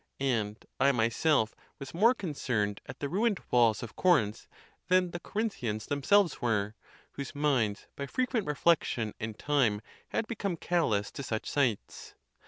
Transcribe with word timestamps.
And 0.19 0.65
I 0.79 0.91
myself 0.93 1.53
was 1.77 1.93
more 1.93 2.15
concerned 2.15 2.81
at 2.87 3.01
the 3.01 3.07
ruined 3.07 3.39
walls 3.51 3.83
of 3.83 3.95
Corinth 3.95 4.47
than 4.87 5.11
the 5.11 5.19
Corinthians 5.19 5.85
themselves 5.85 6.41
were, 6.41 6.73
whose 7.11 7.35
minds 7.35 7.85
by 7.95 8.07
frequent 8.07 8.47
reflection 8.47 9.13
and 9.19 9.37
time 9.37 9.79
had 10.07 10.25
become 10.25 10.57
callous 10.57 11.11
to 11.11 11.21
such 11.21 11.47
sights. 11.47 12.15